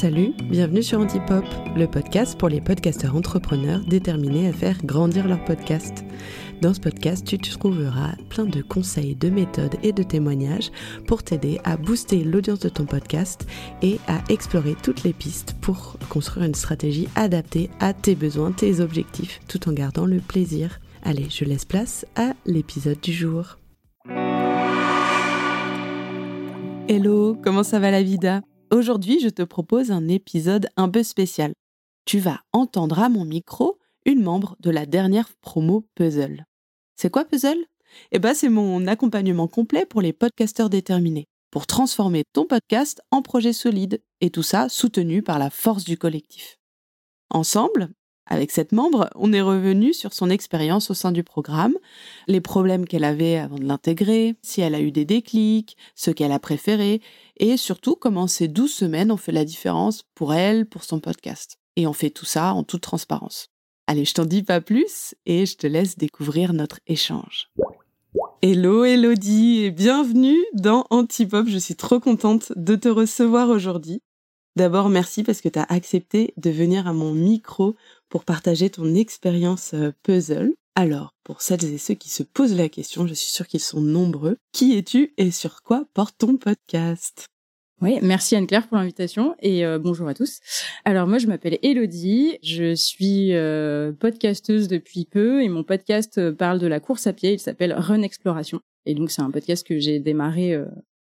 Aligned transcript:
Salut, 0.00 0.32
bienvenue 0.44 0.82
sur 0.82 0.98
Antipop, 0.98 1.44
le 1.76 1.86
podcast 1.86 2.38
pour 2.38 2.48
les 2.48 2.62
podcasteurs 2.62 3.14
entrepreneurs 3.14 3.84
déterminés 3.84 4.48
à 4.48 4.52
faire 4.54 4.82
grandir 4.82 5.28
leur 5.28 5.44
podcast. 5.44 6.06
Dans 6.62 6.72
ce 6.72 6.80
podcast, 6.80 7.26
tu 7.26 7.36
trouveras 7.36 8.14
plein 8.30 8.46
de 8.46 8.62
conseils, 8.62 9.14
de 9.14 9.28
méthodes 9.28 9.76
et 9.82 9.92
de 9.92 10.02
témoignages 10.02 10.70
pour 11.06 11.22
t'aider 11.22 11.60
à 11.64 11.76
booster 11.76 12.24
l'audience 12.24 12.60
de 12.60 12.70
ton 12.70 12.86
podcast 12.86 13.46
et 13.82 13.98
à 14.08 14.22
explorer 14.30 14.74
toutes 14.82 15.02
les 15.02 15.12
pistes 15.12 15.54
pour 15.60 15.98
construire 16.08 16.46
une 16.46 16.54
stratégie 16.54 17.08
adaptée 17.14 17.68
à 17.78 17.92
tes 17.92 18.14
besoins, 18.14 18.52
tes 18.52 18.80
objectifs, 18.80 19.38
tout 19.48 19.68
en 19.68 19.72
gardant 19.74 20.06
le 20.06 20.20
plaisir. 20.20 20.80
Allez, 21.02 21.26
je 21.28 21.44
laisse 21.44 21.66
place 21.66 22.06
à 22.16 22.32
l'épisode 22.46 23.00
du 23.02 23.12
jour. 23.12 23.58
Hello, 26.88 27.36
comment 27.44 27.62
ça 27.62 27.78
va 27.78 27.90
la 27.90 28.02
vida? 28.02 28.40
Aujourd'hui, 28.70 29.18
je 29.18 29.28
te 29.28 29.42
propose 29.42 29.90
un 29.90 30.06
épisode 30.06 30.68
un 30.76 30.88
peu 30.88 31.02
spécial. 31.02 31.52
Tu 32.04 32.20
vas 32.20 32.40
entendre 32.52 33.00
à 33.00 33.08
mon 33.08 33.24
micro 33.24 33.80
une 34.06 34.22
membre 34.22 34.56
de 34.60 34.70
la 34.70 34.86
dernière 34.86 35.28
promo 35.40 35.88
Puzzle. 35.96 36.44
C'est 36.94 37.10
quoi 37.10 37.24
Puzzle? 37.24 37.64
Eh 38.12 38.20
ben, 38.20 38.32
c'est 38.32 38.48
mon 38.48 38.86
accompagnement 38.86 39.48
complet 39.48 39.86
pour 39.86 40.00
les 40.00 40.12
podcasteurs 40.12 40.70
déterminés, 40.70 41.26
pour 41.50 41.66
transformer 41.66 42.22
ton 42.32 42.46
podcast 42.46 43.02
en 43.10 43.22
projet 43.22 43.52
solide, 43.52 44.00
et 44.20 44.30
tout 44.30 44.44
ça 44.44 44.68
soutenu 44.68 45.20
par 45.20 45.40
la 45.40 45.50
force 45.50 45.82
du 45.82 45.98
collectif. 45.98 46.56
Ensemble, 47.28 47.90
avec 48.30 48.52
cette 48.52 48.70
membre, 48.70 49.10
on 49.16 49.32
est 49.32 49.42
revenu 49.42 49.92
sur 49.92 50.12
son 50.12 50.30
expérience 50.30 50.90
au 50.90 50.94
sein 50.94 51.10
du 51.10 51.24
programme, 51.24 51.74
les 52.28 52.40
problèmes 52.40 52.86
qu'elle 52.86 53.04
avait 53.04 53.36
avant 53.36 53.58
de 53.58 53.64
l'intégrer, 53.64 54.36
si 54.40 54.60
elle 54.60 54.76
a 54.76 54.80
eu 54.80 54.92
des 54.92 55.04
déclics, 55.04 55.76
ce 55.96 56.12
qu'elle 56.12 56.30
a 56.30 56.38
préféré, 56.38 57.02
et 57.38 57.56
surtout 57.56 57.96
comment 57.96 58.28
ces 58.28 58.46
douze 58.46 58.72
semaines 58.72 59.10
ont 59.10 59.16
fait 59.16 59.32
la 59.32 59.44
différence 59.44 60.04
pour 60.14 60.32
elle, 60.32 60.64
pour 60.64 60.84
son 60.84 61.00
podcast. 61.00 61.58
Et 61.74 61.88
on 61.88 61.92
fait 61.92 62.10
tout 62.10 62.24
ça 62.24 62.54
en 62.54 62.62
toute 62.62 62.82
transparence. 62.82 63.48
Allez, 63.88 64.04
je 64.04 64.14
t'en 64.14 64.24
dis 64.24 64.44
pas 64.44 64.60
plus 64.60 65.16
et 65.26 65.44
je 65.44 65.56
te 65.56 65.66
laisse 65.66 65.98
découvrir 65.98 66.52
notre 66.52 66.78
échange. 66.86 67.50
Hello 68.42 68.84
Elodie 68.84 69.64
et 69.64 69.70
bienvenue 69.72 70.38
dans 70.54 70.86
Antipop. 70.90 71.48
Je 71.48 71.58
suis 71.58 71.74
trop 71.74 71.98
contente 71.98 72.52
de 72.54 72.76
te 72.76 72.88
recevoir 72.88 73.48
aujourd'hui. 73.50 74.02
D'abord, 74.60 74.90
merci 74.90 75.22
parce 75.22 75.40
que 75.40 75.48
tu 75.48 75.58
as 75.58 75.64
accepté 75.70 76.34
de 76.36 76.50
venir 76.50 76.86
à 76.86 76.92
mon 76.92 77.14
micro 77.14 77.76
pour 78.10 78.26
partager 78.26 78.68
ton 78.68 78.94
expérience 78.94 79.72
euh, 79.72 79.90
puzzle. 80.02 80.52
Alors, 80.74 81.14
pour 81.24 81.40
celles 81.40 81.64
et 81.64 81.78
ceux 81.78 81.94
qui 81.94 82.10
se 82.10 82.22
posent 82.22 82.54
la 82.54 82.68
question, 82.68 83.06
je 83.06 83.14
suis 83.14 83.30
sûre 83.30 83.46
qu'ils 83.46 83.60
sont 83.60 83.80
nombreux, 83.80 84.36
qui 84.52 84.76
es-tu 84.76 85.14
et 85.16 85.30
sur 85.30 85.62
quoi 85.62 85.86
porte 85.94 86.16
ton 86.18 86.36
podcast? 86.36 87.24
Oui, 87.80 88.00
merci 88.02 88.36
Anne-Claire 88.36 88.68
pour 88.68 88.76
l'invitation 88.76 89.34
et 89.40 89.64
euh, 89.64 89.78
bonjour 89.78 90.06
à 90.08 90.12
tous. 90.12 90.40
Alors 90.84 91.06
moi 91.06 91.16
je 91.16 91.26
m'appelle 91.26 91.58
Elodie, 91.62 92.36
je 92.42 92.74
suis 92.74 93.32
euh, 93.32 93.92
podcasteuse 93.92 94.68
depuis 94.68 95.06
peu 95.06 95.42
et 95.42 95.48
mon 95.48 95.64
podcast 95.64 96.32
parle 96.32 96.58
de 96.58 96.66
la 96.66 96.80
course 96.80 97.06
à 97.06 97.14
pied, 97.14 97.32
il 97.32 97.40
s'appelle 97.40 97.72
Run 97.72 98.02
Exploration. 98.02 98.60
Et 98.84 98.94
donc 98.94 99.10
c'est 99.10 99.22
un 99.22 99.30
podcast 99.30 99.66
que 99.66 99.78
j'ai 99.78 100.00
démarré 100.00 100.54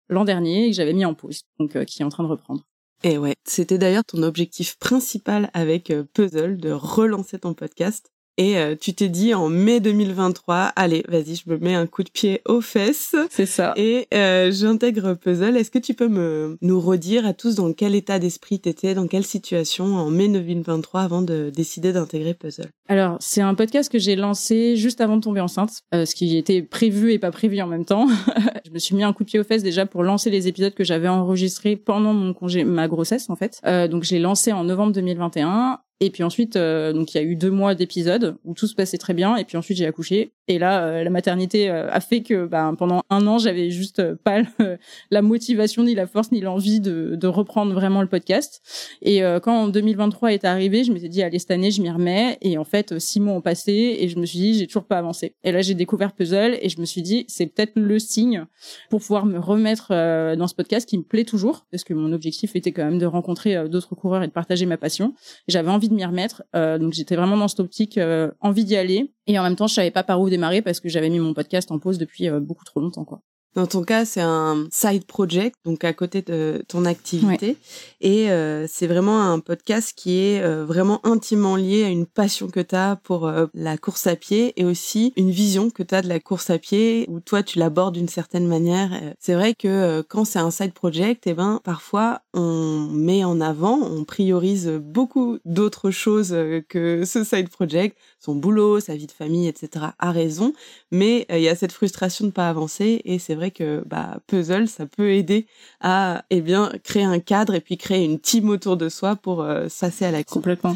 l'an 0.07 0.23
dernier 0.23 0.67
et 0.67 0.69
que 0.69 0.77
j'avais 0.77 0.93
mis 0.93 1.03
en 1.03 1.13
pause, 1.13 1.41
donc 1.59 1.83
qui 1.83 2.01
est 2.01 2.05
en 2.05 2.09
train 2.09 2.23
de 2.23 2.29
reprendre. 2.29 2.63
Et 3.03 3.17
ouais, 3.17 3.35
c'était 3.45 3.77
d'ailleurs 3.77 4.03
ton 4.03 4.23
objectif 4.23 4.77
principal 4.77 5.49
avec 5.53 5.93
Puzzle 6.13 6.57
de 6.57 6.71
relancer 6.71 7.39
ton 7.39 7.53
podcast 7.53 8.11
et 8.39 8.57
euh, 8.57 8.73
tu 8.79 8.93
t'es 8.93 9.09
dit 9.09 9.33
en 9.33 9.49
mai 9.49 9.81
2023, 9.81 10.71
allez, 10.77 11.03
vas-y, 11.09 11.35
je 11.35 11.43
me 11.47 11.57
mets 11.57 11.75
un 11.75 11.87
coup 11.87 12.03
de 12.03 12.09
pied 12.09 12.41
aux 12.47 12.61
fesses. 12.61 13.13
C'est 13.29 13.45
ça. 13.45 13.73
Et 13.75 14.07
euh, 14.13 14.49
j'intègre 14.49 15.13
Puzzle. 15.13 15.57
Est-ce 15.57 15.69
que 15.69 15.77
tu 15.77 15.93
peux 15.93 16.07
me 16.07 16.57
nous 16.61 16.79
redire 16.79 17.27
à 17.27 17.33
tous 17.33 17.55
dans 17.55 17.73
quel 17.73 17.95
état 17.95 18.17
d'esprit 18.17 18.61
t'étais, 18.61 18.95
dans 18.95 19.07
quelle 19.07 19.25
situation 19.25 19.97
en 19.97 20.09
mai 20.09 20.29
2023 20.29 21.01
avant 21.01 21.21
de 21.21 21.51
décider 21.53 21.91
d'intégrer 21.91 22.33
Puzzle? 22.33 22.69
Alors, 22.87 23.17
c'est 23.19 23.41
un 23.41 23.55
podcast 23.55 23.91
que 23.91 23.99
j'ai 23.99 24.15
lancé 24.15 24.77
juste 24.77 25.01
avant 25.01 25.17
de 25.17 25.21
tomber 25.21 25.41
enceinte, 25.41 25.81
euh, 25.93 26.05
ce 26.05 26.15
qui 26.15 26.37
était 26.37 26.61
prévu 26.61 27.11
et 27.11 27.19
pas 27.19 27.31
prévu 27.31 27.61
en 27.61 27.67
même 27.67 27.83
temps. 27.83 28.07
je 28.65 28.71
me 28.71 28.79
suis 28.79 28.95
mis 28.95 29.03
un 29.03 29.11
coup 29.11 29.25
de 29.25 29.29
pied 29.29 29.39
aux 29.41 29.43
fesses 29.43 29.63
déjà 29.63 29.85
pour 29.85 30.01
lancer 30.01 30.29
les 30.29 30.47
épisodes 30.47 30.73
que 30.73 30.85
j'avais 30.85 31.09
enregistrés 31.09 31.75
pendant 31.75 32.13
mon 32.13 32.33
congé, 32.33 32.63
ma 32.63 32.87
grossesse 32.87 33.29
en 33.29 33.35
fait. 33.35 33.59
Euh, 33.65 33.89
donc, 33.89 34.05
je 34.05 34.11
l'ai 34.11 34.19
lancé 34.19 34.53
en 34.53 34.63
novembre 34.63 34.93
2021 34.93 35.81
et 36.01 36.11
puis 36.11 36.23
ensuite, 36.23 36.55
euh, 36.55 36.93
donc 36.93 37.13
il 37.13 37.17
y 37.17 37.19
a 37.19 37.23
eu 37.23 37.35
deux 37.35 37.51
mois 37.51 37.75
d'épisodes 37.75 38.37
où 38.45 38.53
tout 38.53 38.67
se 38.67 38.75
passait 38.75 38.97
très 38.97 39.13
bien. 39.13 39.35
Et 39.35 39.43
puis 39.43 39.57
ensuite, 39.57 39.77
j'ai 39.77 39.85
accouché. 39.85 40.31
Et 40.47 40.57
là, 40.57 40.85
euh, 40.85 41.03
la 41.03 41.09
maternité 41.09 41.69
euh, 41.69 41.91
a 41.91 41.99
fait 41.99 42.21
que 42.21 42.45
ben, 42.45 42.73
pendant 42.75 43.01
un 43.09 43.27
an, 43.27 43.37
j'avais 43.37 43.69
juste 43.69 44.13
pas 44.15 44.41
la 45.11 45.21
motivation, 45.21 45.83
ni 45.83 45.95
la 45.95 46.07
force, 46.07 46.31
ni 46.31 46.39
l'envie 46.39 46.79
de, 46.79 47.15
de, 47.15 47.27
reprendre 47.27 47.73
vraiment 47.73 48.01
le 48.01 48.07
podcast. 48.07 48.61
Et 49.01 49.21
quand 49.43 49.63
en 49.63 49.67
2023 49.67 50.33
est 50.33 50.45
arrivé, 50.45 50.83
je 50.83 50.91
m'étais 50.91 51.09
dit, 51.09 51.21
allez, 51.21 51.37
cette 51.37 51.51
année, 51.51 51.69
je 51.69 51.81
m'y 51.81 51.89
remets. 51.89 52.37
Et 52.41 52.57
en 52.57 52.63
fait, 52.63 52.97
six 52.97 53.19
mois 53.19 53.35
ont 53.35 53.41
passé 53.41 53.97
et 53.99 54.09
je 54.09 54.17
me 54.17 54.25
suis 54.25 54.39
dit, 54.39 54.53
j'ai 54.55 54.67
toujours 54.67 54.85
pas 54.85 54.97
avancé. 54.97 55.35
Et 55.43 55.51
là, 55.51 55.61
j'ai 55.61 55.75
découvert 55.75 56.13
Puzzle 56.13 56.57
et 56.59 56.69
je 56.69 56.79
me 56.79 56.85
suis 56.85 57.01
dit, 57.01 57.25
c'est 57.27 57.45
peut-être 57.45 57.73
le 57.75 57.99
signe 57.99 58.45
pour 58.89 59.01
pouvoir 59.01 59.25
me 59.25 59.37
remettre 59.37 59.89
dans 60.35 60.47
ce 60.47 60.55
podcast 60.55 60.89
qui 60.89 60.97
me 60.97 61.03
plaît 61.03 61.25
toujours, 61.25 61.65
parce 61.71 61.83
que 61.83 61.93
mon 61.93 62.11
objectif 62.13 62.55
était 62.55 62.71
quand 62.71 62.85
même 62.85 62.99
de 62.99 63.05
rencontrer 63.05 63.69
d'autres 63.69 63.93
coureurs 63.93 64.23
et 64.23 64.27
de 64.27 64.33
partager 64.33 64.65
ma 64.65 64.77
passion. 64.77 65.13
J'avais 65.47 65.69
envie 65.69 65.88
de 65.89 65.95
m'y 65.95 66.05
remettre. 66.05 66.43
Euh, 66.55 66.77
donc 66.77 66.93
j'étais 66.93 67.15
vraiment 67.15 67.37
dans 67.37 67.47
cette 67.47 67.59
optique, 67.59 67.97
euh, 67.97 68.31
envie 68.39 68.63
d'y 68.63 68.75
aller. 68.75 69.13
Et 69.27 69.37
en 69.37 69.43
même 69.43 69.55
temps, 69.55 69.67
je 69.67 69.73
savais 69.73 69.91
pas 69.91 70.03
par 70.03 70.21
où 70.21 70.29
démarrer 70.29 70.61
parce 70.61 70.79
que 70.79 70.89
j'avais 70.89 71.09
mis 71.09 71.19
mon 71.19 71.33
podcast 71.33 71.71
en 71.71 71.79
pause 71.79 71.97
depuis 71.97 72.29
euh, 72.29 72.39
beaucoup 72.39 72.65
trop 72.65 72.79
longtemps, 72.79 73.05
quoi. 73.05 73.21
Dans 73.55 73.65
ton 73.65 73.81
cas, 73.81 74.05
c'est 74.05 74.21
un 74.21 74.67
side 74.71 75.05
project, 75.05 75.55
donc 75.65 75.83
à 75.83 75.91
côté 75.91 76.21
de 76.21 76.63
ton 76.67 76.85
activité. 76.85 77.57
Et 77.99 78.29
euh, 78.29 78.67
c'est 78.67 78.85
vraiment 78.85 79.23
un 79.23 79.39
podcast 79.39 79.93
qui 79.95 80.19
est 80.19 80.41
euh, 80.41 80.65
vraiment 80.65 81.03
intimement 81.03 81.55
lié 81.55 81.83
à 81.83 81.89
une 81.89 82.05
passion 82.05 82.47
que 82.47 82.59
tu 82.59 82.75
as 82.75 82.97
pour 82.97 83.25
euh, 83.25 83.47
la 83.55 83.79
course 83.79 84.05
à 84.05 84.15
pied 84.15 84.53
et 84.55 84.65
aussi 84.65 85.13
une 85.17 85.31
vision 85.31 85.71
que 85.71 85.81
tu 85.81 85.95
as 85.95 86.03
de 86.03 86.07
la 86.07 86.19
course 86.19 86.51
à 86.51 86.59
pied 86.59 87.05
où 87.09 87.19
toi, 87.21 87.41
tu 87.41 87.57
l'abordes 87.57 87.95
d'une 87.95 88.07
certaine 88.07 88.45
manière. 88.45 88.91
C'est 89.19 89.33
vrai 89.33 89.55
que 89.55 90.01
quand 90.01 90.25
c'est 90.25 90.39
un 90.39 90.51
side 90.51 90.73
project, 90.73 91.25
eh 91.25 91.33
ben, 91.33 91.59
parfois, 91.63 92.21
on 92.35 92.87
met 92.91 93.23
en 93.23 93.41
avant, 93.41 93.79
on 93.81 94.03
priorise 94.03 94.67
beaucoup 94.67 95.39
d'autres 95.45 95.89
choses 95.89 96.35
que 96.69 97.03
ce 97.03 97.23
side 97.23 97.49
project, 97.49 97.97
son 98.19 98.35
boulot, 98.35 98.79
sa 98.79 98.95
vie 98.95 99.07
de 99.07 99.11
famille, 99.11 99.47
etc. 99.47 99.87
à 99.97 100.11
raison. 100.11 100.53
Mais 100.91 101.25
il 101.31 101.41
y 101.41 101.49
a 101.49 101.55
cette 101.55 101.71
frustration 101.71 102.25
de 102.25 102.31
pas 102.31 102.47
avancer 102.47 103.01
et 103.05 103.17
c'est 103.17 103.38
vrai 103.39 103.51
que 103.51 103.83
bah, 103.87 104.19
puzzle, 104.27 104.67
ça 104.67 104.85
peut 104.85 105.11
aider 105.11 105.47
à 105.81 106.23
eh 106.29 106.41
bien 106.41 106.71
créer 106.83 107.03
un 107.03 107.19
cadre 107.19 107.55
et 107.55 107.61
puis 107.61 107.77
créer 107.77 108.05
une 108.05 108.19
team 108.19 108.49
autour 108.49 108.77
de 108.77 108.89
soi 108.89 109.15
pour 109.15 109.41
euh, 109.41 109.67
s'asser 109.69 110.05
à 110.05 110.11
la 110.11 110.23
Complètement. 110.23 110.75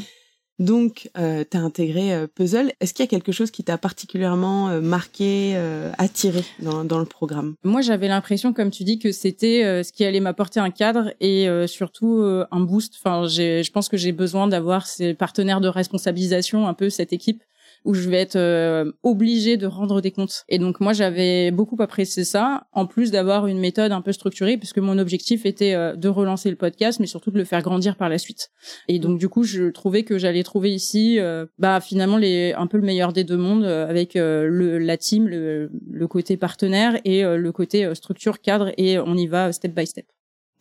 Donc, 0.59 1.09
euh, 1.18 1.44
tu 1.50 1.57
as 1.57 1.62
intégré 1.62 2.13
euh, 2.13 2.28
Puzzle. 2.28 2.72
Est-ce 2.79 2.94
qu'il 2.94 3.03
y 3.03 3.07
a 3.07 3.09
quelque 3.09 3.31
chose 3.31 3.50
qui 3.50 3.63
t'a 3.63 3.79
particulièrement 3.79 4.69
euh, 4.69 4.81
marqué, 4.81 5.56
attiré 5.97 6.44
dans, 6.59 6.84
dans, 6.84 7.00
le 7.00 7.06
programme? 7.06 7.56
Moi, 7.63 7.81
j'avais 7.81 8.07
l'impression, 8.07 8.53
comme 8.53 8.69
tu 8.69 8.84
dis, 8.84 9.00
que 9.00 9.12
c'était 9.12 9.84
ce 9.84 9.91
qui 9.91 10.06
allait 10.06 10.19
m'apporter 10.19 10.59
un 10.59 10.69
cadre 10.69 11.13
et 11.19 11.47
surtout 11.68 12.24
un 12.51 12.59
boost. 12.59 12.95
Enfin, 12.97 13.28
je 13.28 13.69
pense 13.72 13.90
que 13.90 13.97
j'ai 13.97 14.12
besoin 14.12 14.47
d'avoir 14.47 14.88
ces 14.88 15.13
partenaires 15.13 15.62
de 15.62 15.68
responsabilisation, 15.68 16.68
un 16.68 16.74
peu 16.74 16.90
cette 16.90 17.13
équipe 17.13 17.44
où 17.86 17.94
je 17.94 18.10
vais 18.10 18.18
être 18.18 18.36
euh, 18.36 18.92
obligée 19.04 19.58
de 19.58 19.68
rendre 19.68 20.02
des 20.02 20.12
comptes. 20.12 20.44
Et 20.50 20.60
donc 20.60 20.80
moi 20.80 20.94
j'avais 20.94 21.52
beaucoup 21.52 21.78
apprécié 21.82 22.24
ça, 22.24 22.68
en 22.72 22.86
plus 22.86 23.12
d'avoir 23.12 23.48
une 23.48 23.60
méthode 23.60 23.92
un 23.92 24.02
peu 24.02 24.12
structurée, 24.12 24.58
puisque 24.58 24.80
mon 24.80 24.98
objectif 24.98 25.46
était 25.46 25.74
euh, 25.74 25.96
de 25.96 26.10
relancer 26.10 26.50
le 26.50 26.56
podcast, 26.56 27.00
mais 27.00 27.08
surtout 27.08 27.32
de 27.32 27.38
le 27.38 27.46
faire 27.46 27.62
grandir 27.62 27.96
par 27.96 28.10
la 28.10 28.18
suite. 28.18 28.50
Et 28.88 29.00
donc 29.00 29.20
du 29.20 29.30
coup 29.30 29.44
je 29.44 29.70
trouvais 29.70 30.04
que 30.04 30.18
j'allais 30.18 30.44
trouver 30.44 30.74
ici, 30.74 31.20
euh, 31.20 31.46
bah 31.58 31.80
finalement 31.82 32.18
les 32.18 32.54
un 32.54 32.68
peu 32.68 32.78
le 32.78 32.84
meilleur 32.84 33.14
des 33.14 33.24
deux 33.24 33.38
mondes, 33.38 33.66
avec 33.66 34.14
le, 34.16 34.78
la 34.78 34.98
team, 34.98 35.28
le, 35.28 35.70
le 35.90 36.08
côté 36.08 36.38
partenaire 36.38 37.00
et 37.06 37.24
le 37.24 37.52
côté 37.52 37.94
structure 37.96 38.42
cadre, 38.42 38.72
et 38.78 39.00
on 39.00 39.16
y 39.16 39.28
va 39.28 39.52
step 39.52 39.74
by 39.74 39.86
step. 39.88 40.06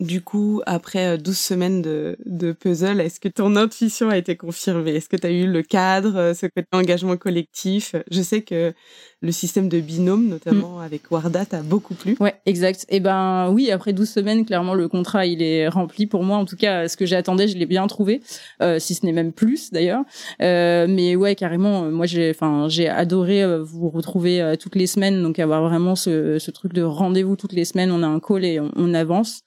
Du 0.02 0.20
coup, 0.20 0.62
après 0.66 1.16
12 1.16 1.32
euh, 1.32 1.36
semaines 1.36 1.80
de, 1.80 2.16
de 2.26 2.50
puzzle, 2.50 3.00
est-ce 3.00 3.20
que 3.20 3.28
ton 3.28 3.54
intuition 3.54 4.10
a 4.10 4.16
été 4.16 4.34
confirmée? 4.34 4.96
Est-ce 4.96 5.08
que 5.08 5.16
tu 5.16 5.28
as 5.28 5.30
eu 5.30 5.46
le 5.46 5.62
cadre, 5.62 6.16
euh, 6.16 6.34
ce 6.34 6.46
côté 6.46 6.66
engagement 6.72 7.16
collectif? 7.16 7.94
Je 8.10 8.20
sais 8.20 8.42
que 8.42 8.74
le 9.20 9.30
système 9.30 9.68
de 9.68 9.78
binôme, 9.78 10.26
notamment 10.26 10.78
mm. 10.78 10.82
avec 10.82 11.02
Warda, 11.12 11.44
a 11.52 11.62
beaucoup 11.62 11.94
plu. 11.94 12.16
Ouais, 12.18 12.34
exact. 12.46 12.84
Et 12.88 12.96
eh 12.96 13.00
ben 13.00 13.50
oui, 13.52 13.70
après 13.70 13.92
12 13.92 14.10
semaines, 14.10 14.44
clairement, 14.44 14.74
le 14.74 14.88
contrat, 14.88 15.24
il 15.24 15.40
est 15.40 15.68
rempli 15.68 16.08
pour 16.08 16.24
moi. 16.24 16.36
En 16.36 16.46
tout 16.46 16.56
cas, 16.56 16.88
ce 16.88 16.96
que 16.96 17.06
j'attendais, 17.06 17.46
je 17.46 17.56
l'ai 17.56 17.66
bien 17.66 17.86
trouvé, 17.86 18.22
euh, 18.60 18.80
si 18.80 18.96
ce 18.96 19.06
n'est 19.06 19.12
même 19.12 19.32
plus 19.32 19.70
d'ailleurs. 19.70 20.02
Euh, 20.40 20.88
mais 20.88 21.14
ouais, 21.14 21.36
carrément, 21.36 21.82
moi, 21.82 22.06
j'ai, 22.06 22.30
enfin, 22.30 22.66
j'ai 22.68 22.88
adoré 22.88 23.44
vous 23.60 23.88
retrouver 23.88 24.54
toutes 24.58 24.74
les 24.74 24.88
semaines, 24.88 25.22
donc 25.22 25.38
avoir 25.38 25.62
vraiment 25.62 25.94
ce, 25.94 26.40
ce 26.40 26.50
truc 26.50 26.72
de 26.72 26.82
rendez-vous 26.82 27.36
toutes 27.36 27.52
les 27.52 27.64
semaines. 27.64 27.92
On 27.92 28.02
a 28.02 28.08
un 28.08 28.18
call 28.18 28.44
et 28.44 28.58
on, 28.58 28.72
on 28.74 28.94
avance. 28.94 29.42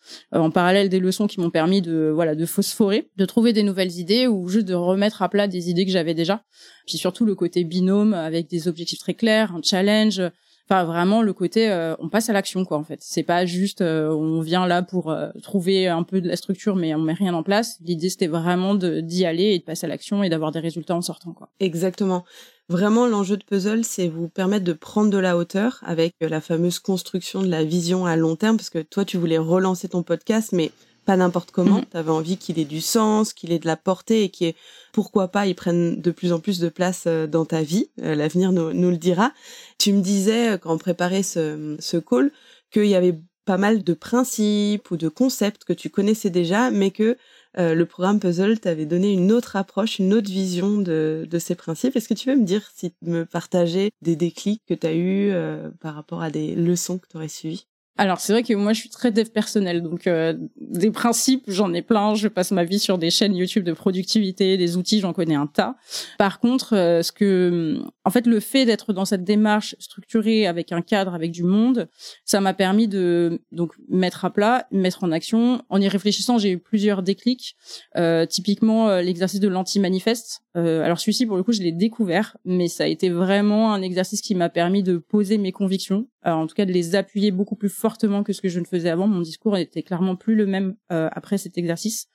En 0.45 0.51
parallèle 0.51 0.89
des 0.89 0.99
leçons 0.99 1.27
qui 1.27 1.39
m'ont 1.39 1.49
permis 1.49 1.81
de, 1.81 2.11
voilà, 2.13 2.35
de 2.35 2.45
phosphorer, 2.45 3.09
de 3.17 3.25
trouver 3.25 3.51
des 3.51 3.63
nouvelles 3.63 3.97
idées 3.99 4.27
ou 4.27 4.47
juste 4.47 4.67
de 4.67 4.75
remettre 4.75 5.21
à 5.21 5.29
plat 5.29 5.47
des 5.47 5.69
idées 5.69 5.85
que 5.85 5.91
j'avais 5.91 6.13
déjà. 6.13 6.43
Puis 6.85 6.97
surtout 6.97 7.25
le 7.25 7.35
côté 7.35 7.63
binôme 7.63 8.13
avec 8.13 8.47
des 8.47 8.67
objectifs 8.67 8.99
très 8.99 9.15
clairs, 9.15 9.55
un 9.55 9.61
challenge, 9.63 10.21
Enfin, 10.67 10.83
vraiment 10.83 11.21
le 11.21 11.31
côté, 11.31 11.69
euh, 11.69 11.95
on 11.99 12.09
passe 12.09 12.29
à 12.29 12.33
l'action, 12.33 12.65
quoi. 12.65 12.77
En 12.77 12.83
fait, 12.83 12.99
c'est 13.01 13.21
pas 13.21 13.45
juste, 13.45 13.81
euh, 13.81 14.09
on 14.09 14.41
vient 14.41 14.65
là 14.65 14.81
pour 14.81 15.11
euh, 15.11 15.29
trouver 15.43 15.87
un 15.87 16.01
peu 16.01 16.21
de 16.21 16.27
la 16.27 16.35
structure, 16.35 16.75
mais 16.75 16.95
on 16.95 16.99
met 16.99 17.13
rien 17.13 17.35
en 17.35 17.43
place. 17.43 17.77
L'idée, 17.85 18.09
c'était 18.09 18.25
vraiment 18.25 18.73
d'y 18.73 19.25
aller 19.25 19.53
et 19.53 19.59
de 19.59 19.63
passer 19.63 19.85
à 19.85 19.89
l'action 19.89 20.23
et 20.23 20.29
d'avoir 20.29 20.51
des 20.51 20.59
résultats 20.59 20.95
en 20.95 21.03
sortant, 21.03 21.33
quoi. 21.33 21.49
Exactement. 21.59 22.25
Vraiment, 22.67 23.05
l'enjeu 23.05 23.37
de 23.37 23.43
puzzle, 23.43 23.83
c'est 23.83 24.07
vous 24.07 24.27
permettre 24.27 24.65
de 24.65 24.73
prendre 24.73 25.11
de 25.11 25.19
la 25.19 25.37
hauteur 25.37 25.81
avec 25.85 26.15
la 26.19 26.41
fameuse 26.41 26.79
construction 26.79 27.43
de 27.43 27.47
la 27.47 27.63
vision 27.63 28.07
à 28.07 28.15
long 28.15 28.35
terme, 28.35 28.57
parce 28.57 28.71
que 28.71 28.79
toi, 28.79 29.05
tu 29.05 29.17
voulais 29.17 29.37
relancer 29.37 29.87
ton 29.87 30.01
podcast, 30.01 30.51
mais 30.51 30.71
pas 31.05 31.15
n'importe 31.15 31.51
comment. 31.51 31.77
Mhm. 31.77 31.85
Tu 31.91 31.97
avais 31.97 32.11
envie 32.11 32.37
qu'il 32.37 32.59
ait 32.59 32.65
du 32.65 32.81
sens, 32.81 33.33
qu'il 33.33 33.51
ait 33.51 33.59
de 33.59 33.67
la 33.67 33.77
portée 33.77 34.23
et 34.23 34.29
qu'il 34.29 34.53
pourquoi 34.91 35.27
pas, 35.27 35.45
il 35.45 35.55
prenne 35.55 36.01
de 36.01 36.11
plus 36.11 36.31
en 36.31 36.39
plus 36.39 36.59
de 36.59 36.69
place 36.69 37.03
euh, 37.05 37.27
dans 37.27 37.45
ta 37.45 37.61
vie. 37.61 37.89
Euh, 38.01 38.15
l'avenir 38.15 38.51
nous, 38.51 38.71
le 38.71 38.97
dira. 38.97 39.33
Tu 39.77 39.91
me 39.93 40.01
disais, 40.01 40.53
euh, 40.53 40.57
quand 40.57 40.73
on 40.73 40.77
préparait 40.77 41.23
ce, 41.23 41.75
ce 41.79 41.97
call, 41.97 42.31
qu'il 42.71 42.87
y 42.87 42.95
avait 42.95 43.19
pas 43.43 43.57
mal 43.57 43.83
de 43.83 43.93
principes 43.93 44.89
ou 44.89 44.97
de 44.97 45.07
concepts 45.09 45.65
que 45.65 45.73
tu 45.73 45.89
connaissais 45.89 46.29
déjà, 46.29 46.71
mais 46.71 46.89
que 46.91 47.15
le 47.57 47.83
programme 47.85 48.19
Puzzle 48.19 48.59
t'avait 48.59 48.87
donné 48.87 49.13
une 49.13 49.31
autre 49.31 49.55
approche, 49.55 49.99
une 49.99 50.13
autre 50.13 50.29
vision 50.29 50.79
de, 50.79 51.25
de 51.29 51.39
ces 51.39 51.55
principes. 51.55 51.95
Est-ce 51.95 52.09
que 52.09 52.15
tu 52.15 52.29
veux 52.29 52.35
me 52.35 52.43
dire, 52.43 52.69
si 52.75 52.91
me 53.03 53.23
partager 53.23 53.91
des 54.01 54.15
déclics 54.17 54.63
que 54.67 54.73
tu 54.73 54.87
as 54.87 54.95
eus 54.95 55.31
par 55.79 55.93
rapport 55.93 56.21
à 56.23 56.31
des 56.31 56.55
leçons 56.55 56.97
que 56.97 57.07
tu 57.07 57.17
aurais 57.17 57.29
suivies? 57.29 57.67
Alors 57.97 58.19
c'est 58.19 58.33
vrai 58.33 58.43
que 58.43 58.53
moi 58.53 58.73
je 58.73 58.81
suis 58.81 58.89
très 58.89 59.11
dev 59.11 59.29
personnel, 59.29 59.81
donc 59.81 60.05
euh, 60.05 60.33
des 60.59 60.91
principes 60.91 61.45
j'en 61.47 61.73
ai 61.73 61.81
plein. 61.81 62.13
Je 62.13 62.27
passe 62.27 62.51
ma 62.51 62.65
vie 62.65 62.79
sur 62.79 62.97
des 62.97 63.09
chaînes 63.09 63.35
YouTube 63.35 63.63
de 63.63 63.71
productivité, 63.71 64.57
des 64.57 64.75
outils 64.75 64.99
j'en 64.99 65.13
connais 65.13 65.35
un 65.35 65.47
tas. 65.47 65.77
Par 66.17 66.41
contre, 66.41 66.75
euh, 66.75 67.01
ce 67.01 67.13
que, 67.13 67.79
en 68.03 68.09
fait, 68.09 68.27
le 68.27 68.41
fait 68.41 68.65
d'être 68.65 68.91
dans 68.91 69.05
cette 69.05 69.23
démarche 69.23 69.77
structurée 69.79 70.45
avec 70.45 70.73
un 70.73 70.81
cadre, 70.81 71.13
avec 71.13 71.31
du 71.31 71.43
monde, 71.43 71.87
ça 72.25 72.41
m'a 72.41 72.53
permis 72.53 72.89
de 72.89 73.39
donc 73.53 73.71
mettre 73.87 74.25
à 74.25 74.29
plat, 74.29 74.67
mettre 74.71 75.05
en 75.05 75.11
action. 75.13 75.61
En 75.69 75.79
y 75.79 75.87
réfléchissant, 75.87 76.37
j'ai 76.37 76.51
eu 76.51 76.57
plusieurs 76.57 77.01
déclics. 77.01 77.55
Euh, 77.95 78.25
typiquement 78.25 78.97
l'exercice 78.97 79.39
de 79.39 79.47
l'anti-manifeste. 79.47 80.41
alors 80.55 80.99
celui-ci 80.99 81.25
pour 81.25 81.37
le 81.37 81.43
coup 81.43 81.53
je 81.53 81.61
l'ai 81.61 81.71
découvert, 81.71 82.35
mais 82.43 82.67
ça 82.67 82.83
a 82.83 82.87
été 82.87 83.09
vraiment 83.09 83.73
un 83.73 83.81
exercice 83.81 84.21
qui 84.21 84.35
m'a 84.35 84.49
permis 84.49 84.83
de 84.83 84.97
poser 84.97 85.37
mes 85.37 85.51
convictions, 85.51 86.07
en 86.23 86.47
tout 86.47 86.55
cas 86.55 86.65
de 86.65 86.71
les 86.71 86.95
appuyer 86.95 87.31
beaucoup 87.31 87.55
plus 87.55 87.69
fortement 87.85 88.23
que 88.23 88.33
ce 88.33 88.41
que 88.41 88.49
je 88.49 88.59
ne 88.59 88.65
faisais 88.65 88.89
avant. 88.89 89.05
Mon 89.05 89.21
discours 89.21 89.57
était 89.57 89.83
clairement 89.83 90.15
plus 90.15 90.33
le 90.33 90.47
même 90.47 90.75
euh, 90.91 91.07
après 91.11 91.37
cet 91.37 91.55
exercice. 91.59 92.07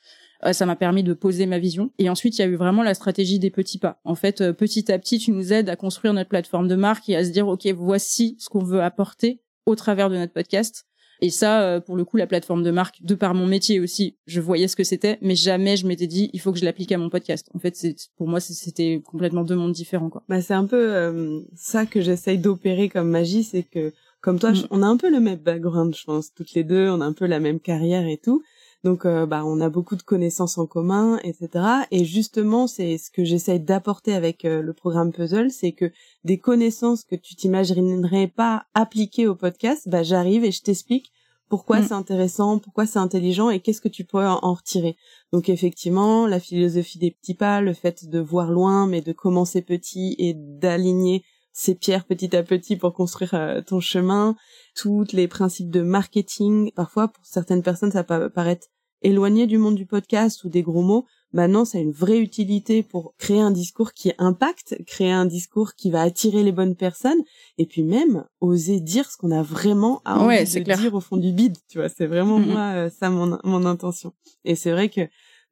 Euh, 0.44 0.52
ça 0.52 0.66
m'a 0.66 0.74
permis 0.74 1.04
de 1.04 1.14
poser 1.14 1.46
ma 1.46 1.60
vision. 1.60 1.92
Et 1.98 2.10
ensuite, 2.10 2.36
il 2.36 2.40
y 2.40 2.44
a 2.44 2.48
eu 2.48 2.56
vraiment 2.56 2.82
la 2.82 2.94
stratégie 2.94 3.38
des 3.38 3.50
petits 3.50 3.78
pas. 3.78 4.00
En 4.02 4.16
fait, 4.16 4.40
euh, 4.40 4.52
petit 4.52 4.90
à 4.90 4.98
petit, 4.98 5.20
tu 5.20 5.30
nous 5.30 5.52
aides 5.52 5.68
à 5.68 5.76
construire 5.76 6.12
notre 6.12 6.28
plateforme 6.28 6.66
de 6.66 6.74
marque 6.74 7.08
et 7.08 7.14
à 7.14 7.24
se 7.24 7.30
dire, 7.30 7.46
OK, 7.46 7.68
voici 7.68 8.34
ce 8.40 8.48
qu'on 8.48 8.64
veut 8.64 8.82
apporter 8.82 9.42
au 9.64 9.76
travers 9.76 10.10
de 10.10 10.16
notre 10.16 10.32
podcast. 10.32 10.86
Et 11.20 11.30
ça, 11.30 11.80
pour 11.86 11.96
le 11.96 12.04
coup, 12.04 12.16
la 12.16 12.26
plateforme 12.26 12.64
de 12.64 12.70
marque, 12.72 12.96
de 13.02 13.14
par 13.14 13.34
mon 13.34 13.46
métier 13.46 13.78
aussi, 13.78 14.16
je 14.26 14.40
voyais 14.40 14.68
ce 14.68 14.74
que 14.74 14.84
c'était, 14.84 15.18
mais 15.20 15.36
jamais 15.36 15.76
je 15.76 15.86
m'étais 15.86 16.06
dit, 16.06 16.30
il 16.32 16.40
faut 16.40 16.50
que 16.50 16.58
je 16.58 16.64
l'applique 16.64 16.90
à 16.92 16.98
mon 16.98 17.10
podcast. 17.10 17.46
En 17.54 17.58
fait, 17.58 17.76
pour 18.16 18.26
moi, 18.26 18.40
c'était 18.40 19.02
complètement 19.04 19.44
deux 19.44 19.54
mondes 19.54 19.74
différents. 19.74 20.10
Bah, 20.30 20.40
c'est 20.40 20.54
un 20.54 20.64
peu 20.64 21.44
ça 21.54 21.84
que 21.84 22.00
j'essaye 22.00 22.38
d'opérer 22.38 22.88
comme 22.88 23.10
magie, 23.10 23.44
c'est 23.44 23.64
que 23.64 23.92
comme 24.20 24.38
toi, 24.38 24.52
mm. 24.52 24.66
on 24.70 24.82
a 24.82 24.86
un 24.86 24.96
peu 24.96 25.10
le 25.10 25.20
même 25.20 25.38
background, 25.38 25.94
je 25.96 26.04
pense, 26.04 26.32
toutes 26.34 26.52
les 26.54 26.64
deux, 26.64 26.88
on 26.90 27.00
a 27.00 27.04
un 27.04 27.12
peu 27.12 27.26
la 27.26 27.40
même 27.40 27.60
carrière 27.60 28.06
et 28.06 28.18
tout. 28.18 28.42
Donc, 28.82 29.04
euh, 29.04 29.26
bah, 29.26 29.42
on 29.44 29.60
a 29.60 29.68
beaucoup 29.68 29.96
de 29.96 30.02
connaissances 30.02 30.56
en 30.56 30.66
commun, 30.66 31.18
etc. 31.22 31.64
Et 31.90 32.04
justement, 32.04 32.66
c'est 32.66 32.96
ce 32.96 33.10
que 33.10 33.24
j'essaye 33.24 33.60
d'apporter 33.60 34.14
avec 34.14 34.44
euh, 34.44 34.62
le 34.62 34.72
programme 34.72 35.12
Puzzle, 35.12 35.50
c'est 35.50 35.72
que 35.72 35.92
des 36.24 36.38
connaissances 36.38 37.04
que 37.04 37.16
tu 37.16 37.34
t'imaginerais 37.34 38.28
pas 38.28 38.64
appliquer 38.74 39.26
au 39.26 39.34
podcast, 39.34 39.88
bah, 39.88 40.02
j'arrive 40.02 40.44
et 40.44 40.52
je 40.52 40.62
t'explique 40.62 41.12
pourquoi 41.50 41.80
mm. 41.80 41.88
c'est 41.88 41.94
intéressant, 41.94 42.58
pourquoi 42.58 42.86
c'est 42.86 42.98
intelligent 42.98 43.50
et 43.50 43.60
qu'est-ce 43.60 43.82
que 43.82 43.88
tu 43.88 44.04
pourrais 44.04 44.26
en 44.26 44.54
retirer. 44.54 44.96
Donc 45.32 45.48
effectivement, 45.48 46.26
la 46.26 46.40
philosophie 46.40 46.98
des 46.98 47.10
petits 47.10 47.34
pas, 47.34 47.60
le 47.60 47.74
fait 47.74 48.08
de 48.08 48.20
voir 48.20 48.50
loin 48.50 48.86
mais 48.86 49.02
de 49.02 49.12
commencer 49.12 49.60
petit 49.60 50.14
et 50.18 50.32
d'aligner 50.34 51.24
ces 51.52 51.74
pierres 51.74 52.04
petit 52.04 52.34
à 52.36 52.42
petit 52.42 52.76
pour 52.76 52.92
construire 52.92 53.34
euh, 53.34 53.60
ton 53.60 53.80
chemin, 53.80 54.36
tous 54.74 55.06
les 55.12 55.28
principes 55.28 55.70
de 55.70 55.82
marketing. 55.82 56.72
Parfois, 56.72 57.08
pour 57.08 57.24
certaines 57.24 57.62
personnes, 57.62 57.92
ça 57.92 58.04
peut 58.04 58.30
paraître 58.30 58.68
éloigné 59.02 59.46
du 59.46 59.58
monde 59.58 59.76
du 59.76 59.86
podcast 59.86 60.44
ou 60.44 60.48
des 60.48 60.62
gros 60.62 60.82
mots. 60.82 61.06
Bah 61.32 61.46
non, 61.46 61.64
ça 61.64 61.78
a 61.78 61.80
une 61.80 61.92
vraie 61.92 62.18
utilité 62.18 62.82
pour 62.82 63.14
créer 63.16 63.40
un 63.40 63.52
discours 63.52 63.92
qui 63.92 64.12
impacte, 64.18 64.76
créer 64.84 65.12
un 65.12 65.26
discours 65.26 65.74
qui 65.74 65.90
va 65.90 66.02
attirer 66.02 66.42
les 66.42 66.50
bonnes 66.50 66.74
personnes, 66.74 67.22
et 67.56 67.66
puis 67.66 67.84
même 67.84 68.24
oser 68.40 68.80
dire 68.80 69.08
ce 69.08 69.16
qu'on 69.16 69.30
a 69.30 69.42
vraiment 69.42 70.02
à 70.04 70.18
envie 70.18 70.44
de 70.44 70.74
dire 70.74 70.94
au 70.94 71.00
fond 71.00 71.16
du 71.16 71.32
bide. 71.32 71.56
Tu 71.68 71.78
vois, 71.78 71.88
c'est 71.88 72.06
vraiment 72.06 72.40
moi 72.40 72.72
euh, 72.74 72.90
ça 72.90 73.10
mon, 73.10 73.38
mon 73.44 73.64
intention. 73.64 74.12
Et 74.44 74.56
c'est 74.56 74.72
vrai 74.72 74.88
que 74.88 75.02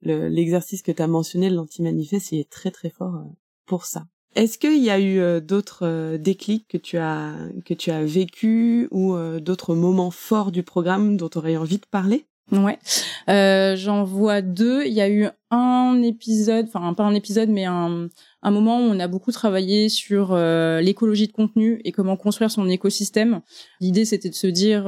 l'exercice 0.02 0.82
que 0.82 0.92
tu 0.92 1.02
as 1.02 1.06
mentionné, 1.06 1.48
l'anti-manifeste, 1.48 2.32
il 2.32 2.40
est 2.40 2.50
très 2.50 2.72
très 2.72 2.90
fort 2.90 3.14
euh, 3.14 3.30
pour 3.66 3.84
ça. 3.84 4.04
Est-ce 4.38 4.56
qu'il 4.56 4.78
y 4.78 4.88
a 4.88 5.00
eu 5.00 5.18
euh, 5.18 5.40
d'autres 5.40 5.84
euh, 5.84 6.16
déclics 6.16 6.68
que 6.68 6.76
tu 6.76 6.96
as 6.96 7.34
que 7.64 7.74
tu 7.74 7.90
as 7.90 8.04
vécu 8.04 8.86
ou 8.92 9.16
euh, 9.16 9.40
d'autres 9.40 9.74
moments 9.74 10.12
forts 10.12 10.52
du 10.52 10.62
programme 10.62 11.16
dont 11.16 11.28
tu 11.28 11.38
aurais 11.38 11.56
envie 11.56 11.78
de 11.78 11.86
parler? 11.90 12.24
Ouais, 12.52 12.78
j'en 13.26 14.04
vois 14.04 14.40
deux. 14.40 14.84
Il 14.86 14.92
y 14.92 15.00
a 15.00 15.10
eu 15.10 15.26
un 15.50 16.00
épisode, 16.02 16.66
enfin 16.72 16.94
pas 16.94 17.02
un 17.02 17.14
épisode, 17.14 17.48
mais 17.48 17.64
un, 17.64 18.08
un 18.42 18.50
moment 18.52 18.78
où 18.78 18.82
on 18.84 19.00
a 19.00 19.08
beaucoup 19.08 19.32
travaillé 19.32 19.88
sur 19.88 20.34
l'écologie 20.34 21.26
de 21.26 21.32
contenu 21.32 21.82
et 21.84 21.92
comment 21.92 22.16
construire 22.16 22.50
son 22.50 22.66
écosystème. 22.70 23.42
L'idée, 23.80 24.06
c'était 24.06 24.30
de 24.30 24.34
se 24.34 24.46
dire 24.46 24.84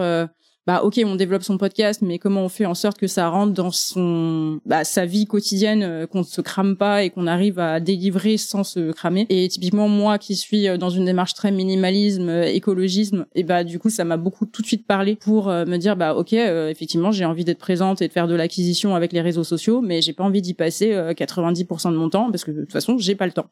bah 0.67 0.83
ok 0.85 1.01
on 1.07 1.17
développe 1.17 1.43
son 1.43 1.57
podcast 1.57 2.03
mais 2.03 2.19
comment 2.19 2.45
on 2.45 2.51
fait 2.51 2.67
en 2.67 2.75
sorte 2.75 2.99
que 2.99 3.07
ça 3.07 3.29
rentre 3.29 3.55
dans 3.55 3.71
son 3.71 4.61
bah, 4.67 4.85
sa 4.85 5.07
vie 5.07 5.25
quotidienne 5.25 5.83
euh, 5.83 6.07
qu'on 6.07 6.19
ne 6.19 6.25
se 6.25 6.43
crame 6.43 6.77
pas 6.77 7.03
et 7.03 7.09
qu'on 7.09 7.27
arrive 7.27 7.59
à 7.59 7.81
délivrer 7.81 8.37
sans 8.37 8.63
se 8.63 8.93
cramer? 8.93 9.27
Et 9.31 9.49
typiquement 9.49 9.89
moi 9.89 10.19
qui 10.19 10.37
suis 10.37 10.69
euh, 10.69 10.77
dans 10.77 10.91
une 10.91 11.07
démarche 11.07 11.33
très 11.33 11.51
minimalisme 11.51 12.29
euh, 12.29 12.45
écologisme 12.45 13.25
et 13.35 13.43
bah 13.43 13.65
du 13.65 13.79
coup 13.79 13.89
ça 13.89 14.05
m'a 14.05 14.19
beaucoup 14.19 14.45
tout 14.45 14.61
de 14.61 14.67
suite 14.67 14.87
parlé 14.87 15.17
pour 15.17 15.49
me 15.49 15.77
dire 15.77 15.97
bah 15.97 16.15
ok 16.15 16.33
effectivement 16.33 17.11
j'ai 17.11 17.25
envie 17.25 17.45
d'être 17.45 17.59
présente 17.59 18.03
et 18.03 18.09
de 18.09 18.13
faire 18.13 18.29
de 18.29 18.35
l'acquisition 18.35 18.95
avec 18.95 19.13
les 19.13 19.21
réseaux 19.21 19.45
sociaux 19.45 19.81
mais 19.81 20.03
j'ai 20.03 20.13
pas 20.13 20.25
envie 20.25 20.43
d'y 20.43 20.55
passer 20.55 20.93
90% 20.93 21.93
de 21.93 21.97
mon 21.97 22.11
temps 22.11 22.31
parce 22.31 22.45
que 22.45 22.51
de 22.51 22.61
toute 22.61 22.73
façon 22.73 22.99
j'ai 22.99 23.15
pas 23.15 23.27
le 23.27 23.33
temps. 23.33 23.51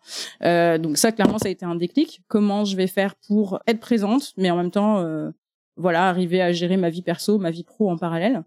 Donc 0.83 0.99
ça 0.99 1.13
clairement 1.13 1.39
ça 1.39 1.49
a 1.49 1.51
été 1.51 1.65
un 1.65 1.75
déclic. 1.75 2.23
Comment 2.29 2.65
je 2.65 2.77
vais 2.77 2.87
faire 2.87 3.15
pour 3.27 3.61
être 3.67 3.81
présente 3.81 4.33
mais 4.37 4.51
en 4.51 4.57
même 4.57 4.71
temps 4.71 5.03
voilà, 5.79 6.09
arriver 6.09 6.43
à 6.43 6.53
gérer 6.53 6.77
ma 6.77 6.91
vie 6.91 7.03
perso, 7.03 7.39
ma 7.39 7.51
vie 7.51 7.65
pro 7.65 7.91
en 7.91 7.97
parallèle. 7.97 8.43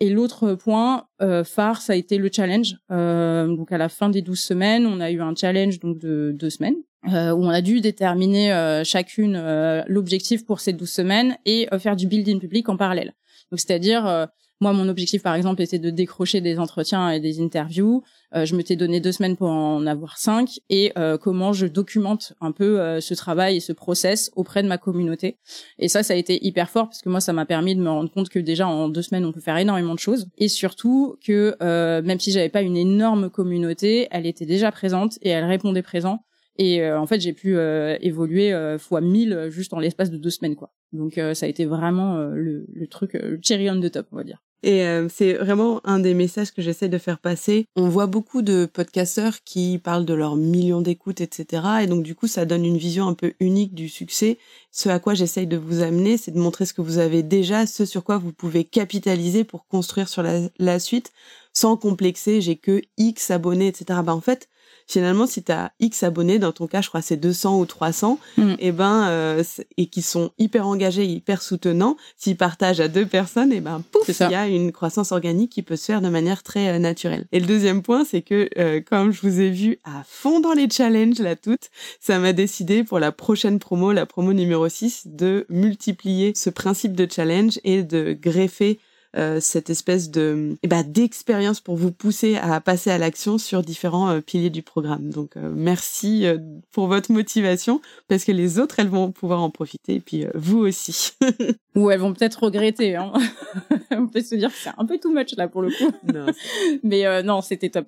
Et 0.00 0.10
l'autre 0.10 0.54
point 0.54 1.06
euh, 1.22 1.44
phare, 1.44 1.80
ça 1.80 1.92
a 1.92 1.96
été 1.96 2.18
le 2.18 2.28
challenge. 2.32 2.76
Euh, 2.90 3.46
donc 3.46 3.72
à 3.72 3.78
la 3.78 3.88
fin 3.88 4.10
des 4.10 4.22
12 4.22 4.38
semaines, 4.38 4.86
on 4.86 5.00
a 5.00 5.10
eu 5.10 5.20
un 5.20 5.34
challenge 5.34 5.78
donc 5.78 5.98
de 5.98 6.34
deux 6.34 6.50
semaines 6.50 6.76
euh, 7.12 7.30
où 7.30 7.44
on 7.44 7.48
a 7.48 7.60
dû 7.60 7.80
déterminer 7.80 8.82
chacune 8.84 9.40
l'objectif 9.86 10.44
pour 10.44 10.60
ces 10.60 10.72
12 10.72 10.90
semaines 10.90 11.36
et 11.46 11.68
faire 11.78 11.96
du 11.96 12.06
building 12.06 12.40
public 12.40 12.68
en 12.68 12.76
parallèle. 12.76 13.14
Donc 13.50 13.60
c'est-à-dire 13.60 14.28
moi, 14.60 14.72
mon 14.72 14.88
objectif, 14.88 15.22
par 15.22 15.34
exemple, 15.34 15.62
était 15.62 15.78
de 15.78 15.90
décrocher 15.90 16.40
des 16.40 16.58
entretiens 16.58 17.10
et 17.10 17.20
des 17.20 17.40
interviews. 17.40 18.02
Euh, 18.34 18.44
je 18.44 18.54
m'étais 18.54 18.76
donné 18.76 19.00
deux 19.00 19.12
semaines 19.12 19.36
pour 19.36 19.48
en 19.48 19.84
avoir 19.86 20.16
cinq. 20.16 20.60
Et 20.70 20.92
euh, 20.96 21.18
comment 21.18 21.52
je 21.52 21.66
documente 21.66 22.34
un 22.40 22.52
peu 22.52 22.80
euh, 22.80 23.00
ce 23.00 23.14
travail 23.14 23.56
et 23.56 23.60
ce 23.60 23.72
process 23.72 24.30
auprès 24.36 24.62
de 24.62 24.68
ma 24.68 24.78
communauté. 24.78 25.38
Et 25.78 25.88
ça, 25.88 26.02
ça 26.02 26.14
a 26.14 26.16
été 26.16 26.44
hyper 26.46 26.70
fort 26.70 26.86
parce 26.86 27.02
que 27.02 27.08
moi, 27.08 27.20
ça 27.20 27.32
m'a 27.32 27.46
permis 27.46 27.74
de 27.74 27.80
me 27.80 27.90
rendre 27.90 28.10
compte 28.10 28.28
que 28.28 28.38
déjà 28.38 28.68
en 28.68 28.88
deux 28.88 29.02
semaines, 29.02 29.24
on 29.24 29.32
peut 29.32 29.40
faire 29.40 29.56
énormément 29.56 29.94
de 29.94 29.98
choses. 29.98 30.28
Et 30.38 30.48
surtout 30.48 31.16
que 31.24 31.56
même 32.02 32.20
si 32.20 32.30
j'avais 32.30 32.48
pas 32.48 32.62
une 32.62 32.76
énorme 32.76 33.30
communauté, 33.30 34.08
elle 34.10 34.26
était 34.26 34.46
déjà 34.46 34.70
présente 34.70 35.18
et 35.22 35.30
elle 35.30 35.44
répondait 35.44 35.82
présent. 35.82 36.24
Et 36.56 36.88
en 36.88 37.06
fait, 37.06 37.20
j'ai 37.20 37.32
pu 37.32 37.58
évoluer 38.00 38.76
fois 38.78 39.00
1000 39.00 39.48
juste 39.50 39.72
en 39.72 39.80
l'espace 39.80 40.10
de 40.10 40.16
deux 40.16 40.30
semaines, 40.30 40.56
quoi. 40.56 40.72
Donc, 40.92 41.20
ça 41.34 41.46
a 41.46 41.48
été 41.48 41.64
vraiment 41.64 42.18
le, 42.18 42.66
le, 42.72 42.86
truc, 42.86 43.14
le 43.14 43.40
cherry 43.42 43.68
on 43.70 43.80
the 43.80 43.90
top, 43.90 44.06
on 44.12 44.16
va 44.16 44.24
dire. 44.24 44.40
Et 44.64 44.86
euh, 44.86 45.08
c'est 45.10 45.34
vraiment 45.34 45.82
un 45.84 45.98
des 45.98 46.14
messages 46.14 46.50
que 46.50 46.62
j'essaie 46.62 46.88
de 46.88 46.96
faire 46.96 47.18
passer. 47.18 47.66
On 47.76 47.90
voit 47.90 48.06
beaucoup 48.06 48.40
de 48.40 48.64
podcasteurs 48.64 49.44
qui 49.44 49.78
parlent 49.78 50.06
de 50.06 50.14
leurs 50.14 50.36
millions 50.36 50.80
d'écoutes, 50.80 51.20
etc. 51.20 51.62
Et 51.82 51.86
donc 51.86 52.02
du 52.02 52.14
coup, 52.14 52.26
ça 52.26 52.46
donne 52.46 52.64
une 52.64 52.78
vision 52.78 53.06
un 53.06 53.12
peu 53.12 53.34
unique 53.40 53.74
du 53.74 53.90
succès. 53.90 54.38
Ce 54.70 54.88
à 54.88 54.98
quoi 55.00 55.12
j'essaye 55.12 55.46
de 55.46 55.58
vous 55.58 55.82
amener, 55.82 56.16
c'est 56.16 56.30
de 56.30 56.38
montrer 56.38 56.64
ce 56.64 56.72
que 56.72 56.80
vous 56.80 56.96
avez 56.96 57.22
déjà, 57.22 57.66
ce 57.66 57.84
sur 57.84 58.04
quoi 58.04 58.16
vous 58.16 58.32
pouvez 58.32 58.64
capitaliser 58.64 59.44
pour 59.44 59.66
construire 59.66 60.08
sur 60.08 60.22
la, 60.22 60.48
la 60.58 60.78
suite, 60.78 61.12
sans 61.52 61.76
complexer. 61.76 62.40
J'ai 62.40 62.56
que 62.56 62.80
X 62.96 63.30
abonnés, 63.30 63.66
etc. 63.66 64.00
Bah 64.02 64.14
en 64.14 64.22
fait, 64.22 64.48
finalement, 64.86 65.26
si 65.26 65.42
tu 65.42 65.52
as 65.52 65.72
X 65.80 66.02
abonnés, 66.02 66.38
dans 66.38 66.52
ton 66.52 66.66
cas, 66.66 66.80
je 66.80 66.88
crois 66.88 67.02
c'est 67.02 67.16
200 67.16 67.58
ou 67.58 67.66
300, 67.66 68.18
mm. 68.36 68.50
et 68.50 68.56
eh 68.60 68.72
ben, 68.72 69.08
euh, 69.08 69.42
et 69.76 69.86
qui 69.86 70.02
sont 70.02 70.30
hyper 70.38 70.66
engagés, 70.66 71.04
hyper 71.04 71.42
soutenants, 71.42 71.96
s'ils 72.16 72.36
partagent 72.36 72.80
à 72.80 72.88
deux 72.88 73.06
personnes, 73.06 73.52
et 73.52 73.56
eh 73.56 73.60
ben, 73.60 73.82
pouf, 73.92 74.08
il 74.08 74.30
y 74.30 74.34
a 74.34 74.46
une 74.46 74.72
croissance 74.72 75.12
organique 75.12 75.52
qui 75.52 75.62
peut 75.62 75.76
se 75.76 75.86
faire 75.86 76.00
de 76.00 76.08
manière 76.08 76.42
très 76.42 76.68
euh, 76.68 76.78
naturelle. 76.78 77.26
Et 77.32 77.40
le 77.40 77.46
deuxième 77.46 77.82
point, 77.82 78.04
c'est 78.04 78.22
que, 78.22 78.48
euh, 78.58 78.80
comme 78.80 79.12
je 79.12 79.20
vous 79.22 79.40
ai 79.40 79.50
vu 79.50 79.78
à 79.84 80.02
fond 80.06 80.40
dans 80.40 80.52
les 80.52 80.68
challenges, 80.68 81.18
là, 81.18 81.36
toutes, 81.36 81.70
ça 82.00 82.18
m'a 82.18 82.32
décidé 82.32 82.84
pour 82.84 82.98
la 82.98 83.12
prochaine 83.12 83.58
promo, 83.58 83.92
la 83.92 84.06
promo 84.06 84.32
numéro 84.32 84.68
6, 84.68 85.02
de 85.06 85.46
multiplier 85.48 86.32
ce 86.34 86.50
principe 86.50 86.94
de 86.94 87.08
challenge 87.10 87.58
et 87.64 87.82
de 87.82 88.12
greffer 88.12 88.78
euh, 89.16 89.38
cette 89.40 89.70
espèce 89.70 90.10
de 90.10 90.56
eh 90.62 90.68
ben, 90.68 90.82
d'expérience 90.82 91.60
pour 91.60 91.76
vous 91.76 91.92
pousser 91.92 92.36
à 92.36 92.60
passer 92.60 92.90
à 92.90 92.98
l'action 92.98 93.38
sur 93.38 93.62
différents 93.62 94.08
euh, 94.08 94.20
piliers 94.20 94.50
du 94.50 94.62
programme. 94.62 95.10
Donc 95.10 95.36
euh, 95.36 95.52
merci 95.54 96.26
pour 96.72 96.88
votre 96.88 97.12
motivation 97.12 97.80
parce 98.08 98.24
que 98.24 98.32
les 98.32 98.58
autres 98.58 98.80
elles 98.80 98.88
vont 98.88 99.12
pouvoir 99.12 99.42
en 99.42 99.50
profiter 99.50 99.94
et 99.94 100.00
puis 100.00 100.26
vous 100.34 100.58
aussi. 100.58 101.12
Ou 101.76 101.90
elles 101.90 102.00
vont 102.00 102.12
peut-être 102.12 102.44
regretter. 102.44 102.96
Hein. 102.96 103.12
On 103.90 104.06
peut 104.06 104.20
se 104.20 104.34
dire 104.34 104.50
que 104.50 104.56
c'est 104.56 104.70
un 104.76 104.86
peu 104.86 104.98
too 104.98 105.12
much 105.12 105.34
là 105.36 105.48
pour 105.48 105.62
le 105.62 105.70
coup. 105.70 105.90
Non, 106.12 106.26
Mais 106.82 107.22
non, 107.22 107.40
c'était 107.40 107.70
top. 107.70 107.86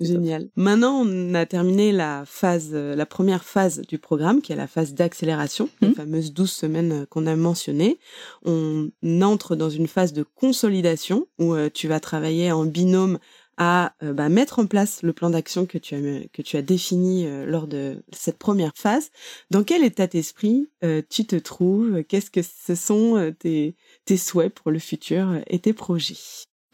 Génial. 0.00 0.48
Maintenant, 0.56 1.02
on 1.04 1.34
a 1.34 1.46
terminé 1.46 1.92
la 1.92 2.24
phase, 2.26 2.72
la 2.72 3.06
première 3.06 3.44
phase 3.44 3.82
du 3.82 3.98
programme, 3.98 4.40
qui 4.40 4.52
est 4.52 4.56
la 4.56 4.66
phase 4.66 4.94
d'accélération, 4.94 5.68
mmh. 5.80 5.86
les 5.86 5.94
fameuses 5.94 6.32
12 6.32 6.50
semaines 6.50 7.06
qu'on 7.08 7.26
a 7.26 7.36
mentionnées. 7.36 7.98
On 8.44 8.90
entre 9.22 9.56
dans 9.56 9.70
une 9.70 9.86
phase 9.86 10.12
de 10.12 10.22
consolidation 10.22 10.64
consolidation 10.64 11.26
où 11.38 11.54
euh, 11.54 11.68
tu 11.72 11.88
vas 11.88 12.00
travailler 12.00 12.52
en 12.52 12.64
binôme 12.64 13.18
à 13.56 13.94
euh, 14.02 14.12
bah, 14.12 14.28
mettre 14.28 14.58
en 14.58 14.66
place 14.66 15.02
le 15.02 15.12
plan 15.12 15.30
d'action 15.30 15.66
que 15.66 15.78
tu 15.78 15.94
as 15.94 16.28
que 16.32 16.42
tu 16.42 16.56
as 16.56 16.62
défini 16.62 17.26
euh, 17.26 17.46
lors 17.46 17.66
de 17.66 18.02
cette 18.12 18.38
première 18.38 18.72
phase. 18.76 19.10
Dans 19.50 19.64
quel 19.64 19.84
état 19.84 20.06
d'esprit 20.06 20.70
tu 21.10 21.26
te 21.26 21.36
trouves? 21.36 22.04
Qu'est-ce 22.04 22.30
que 22.30 22.42
ce 22.42 22.74
sont 22.74 23.34
tes 23.38 23.76
tes 24.04 24.16
souhaits 24.16 24.52
pour 24.54 24.70
le 24.70 24.78
futur 24.78 25.40
et 25.46 25.58
tes 25.58 25.72
projets? 25.72 26.16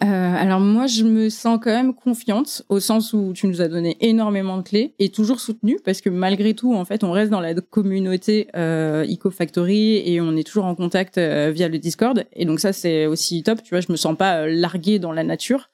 Euh, 0.02 0.34
alors 0.34 0.60
moi, 0.60 0.86
je 0.86 1.04
me 1.04 1.28
sens 1.28 1.58
quand 1.62 1.70
même 1.70 1.94
confiante 1.94 2.62
au 2.70 2.80
sens 2.80 3.12
où 3.12 3.32
tu 3.34 3.46
nous 3.46 3.60
as 3.60 3.68
donné 3.68 3.98
énormément 4.00 4.56
de 4.56 4.62
clés 4.62 4.94
et 4.98 5.10
toujours 5.10 5.40
soutenue 5.40 5.78
parce 5.84 6.00
que 6.00 6.08
malgré 6.08 6.54
tout, 6.54 6.74
en 6.74 6.86
fait, 6.86 7.04
on 7.04 7.12
reste 7.12 7.30
dans 7.30 7.40
la 7.40 7.54
communauté 7.54 8.48
euh, 8.56 9.04
EcoFactory 9.06 10.02
et 10.06 10.20
on 10.22 10.36
est 10.36 10.44
toujours 10.44 10.64
en 10.64 10.74
contact 10.74 11.18
euh, 11.18 11.50
via 11.54 11.68
le 11.68 11.78
Discord. 11.78 12.24
Et 12.32 12.46
donc 12.46 12.60
ça, 12.60 12.72
c'est 12.72 13.04
aussi 13.04 13.42
top. 13.42 13.62
Tu 13.62 13.70
vois, 13.70 13.80
je 13.80 13.92
me 13.92 13.96
sens 13.96 14.16
pas 14.16 14.40
euh, 14.40 14.46
larguée 14.48 14.98
dans 14.98 15.12
la 15.12 15.22
nature. 15.22 15.68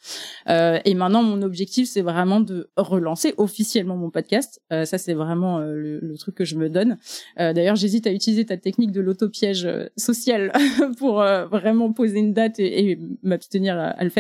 Euh, 0.48 0.80
et 0.84 0.94
maintenant, 0.94 1.22
mon 1.22 1.42
objectif, 1.42 1.88
c'est 1.88 2.02
vraiment 2.02 2.40
de 2.40 2.68
relancer 2.76 3.34
officiellement 3.36 3.96
mon 3.96 4.10
podcast. 4.10 4.60
ça, 4.70 4.98
c'est 4.98 5.14
vraiment 5.14 5.58
le, 5.60 6.14
truc 6.18 6.34
que 6.34 6.44
je 6.44 6.56
me 6.56 6.68
donne. 6.68 6.96
D'ailleurs, 7.36 7.76
j'hésite 7.76 8.06
à 8.06 8.12
utiliser 8.12 8.46
ta 8.46 8.56
technique 8.56 8.90
de 8.90 9.00
l'auto-piège 9.00 9.68
social 9.96 10.50
pour 10.98 11.16
vraiment 11.16 11.92
poser 11.92 12.18
une 12.18 12.32
date 12.32 12.58
et, 12.58 12.90
et 12.90 12.98
m'abstenir 13.22 13.76
à, 13.76 13.88
à 13.88 14.04
le 14.04 14.10